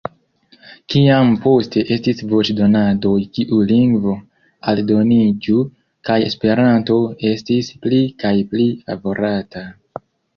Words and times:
Kiam 0.91 1.27
poste 1.41 1.81
estis 1.95 2.21
voĉdonadoj, 2.31 3.19
kiu 3.37 3.59
lingvo 3.71 4.15
aldoniĝu, 4.73 5.59
kaj 6.09 6.15
Esperanto 6.29 6.97
estis 7.33 7.69
pli 7.85 8.01
kaj 8.25 8.33
pli 8.55 8.67
favorata... 8.89 9.63